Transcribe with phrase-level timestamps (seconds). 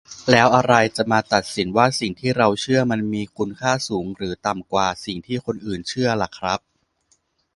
[0.31, 6.59] แล้วอะไรจะมาตัดสินว่า สิ่งที่เราเชื่อ มันมีคุณค่าสูงหรือต่ำกว่า สิ่งที่คนอื่นเชื่อ ล่ะครับ?